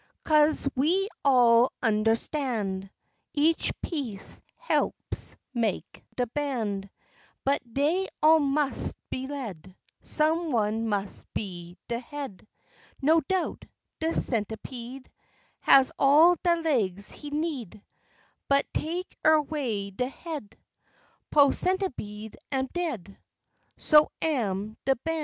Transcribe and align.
Cose, 0.23 0.67
we 0.75 1.09
all 1.23 1.71
undahstan' 1.83 2.89
Each 3.35 3.71
piece 3.83 4.41
he'ps 4.67 5.35
maik 5.55 6.03
de 6.15 6.25
ban', 6.25 6.89
But 7.45 7.61
dey 7.71 8.07
all 8.23 8.39
mus' 8.39 8.95
be 9.11 9.27
led, 9.27 9.75
Sum 10.01 10.51
one 10.51 10.87
mus' 10.89 11.23
be 11.35 11.77
de 11.87 11.99
head: 11.99 12.47
No 12.99 13.21
doubt, 13.29 13.65
de 13.99 14.11
centipede 14.11 15.07
Has 15.59 15.91
all 15.99 16.35
de 16.43 16.55
laigs 16.55 17.11
he 17.11 17.29
need, 17.29 17.83
But 18.49 18.65
take 18.73 19.15
erway 19.23 19.91
de 19.95 20.09
head, 20.09 20.57
Po' 21.29 21.51
centipede 21.51 22.37
am 22.51 22.65
dead; 22.73 23.19
So 23.77 24.09
am 24.19 24.77
de 24.83 24.95
ban'. 24.95 25.19